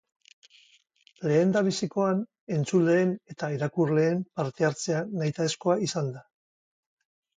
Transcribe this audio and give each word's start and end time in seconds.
Lehendabizikoan 1.31 2.23
entzuleen 2.57 3.13
eta 3.33 3.51
irakurleen 3.59 4.25
parte-hartzea 4.41 5.05
nahitaezkoa 5.21 5.81
izan 5.91 6.11
da. 6.17 6.25